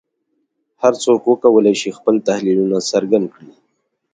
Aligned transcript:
هر 0.81 0.93
څوک 1.03 1.19
وکولای 1.31 1.75
شي 1.81 1.89
خپل 1.97 2.15
تحلیلونه 2.27 2.77
څرګند 2.91 3.25
کړي 3.35 3.51